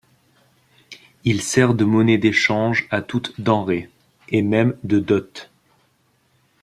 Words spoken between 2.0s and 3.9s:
d'échange à toute denrée,